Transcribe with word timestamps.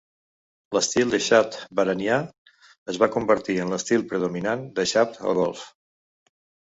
L'estil 0.75 1.11
de 1.13 1.17
"sawt" 1.25 1.57
bahrainià 1.79 2.17
es 2.93 2.99
va 3.03 3.11
convertir 3.17 3.59
en 3.67 3.75
l'estil 3.75 4.07
predominant 4.15 4.65
de 4.81 4.87
"sawt" 4.95 5.21
al 5.27 5.39
golf. 5.43 5.67